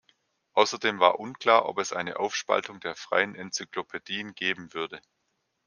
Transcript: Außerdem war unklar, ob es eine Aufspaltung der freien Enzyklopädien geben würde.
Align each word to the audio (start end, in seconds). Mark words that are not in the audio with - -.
Außerdem 0.53 0.99
war 0.99 1.19
unklar, 1.19 1.69
ob 1.69 1.77
es 1.77 1.93
eine 1.93 2.17
Aufspaltung 2.17 2.79
der 2.79 2.95
freien 2.95 3.35
Enzyklopädien 3.35 4.33
geben 4.33 4.73
würde. 4.73 4.99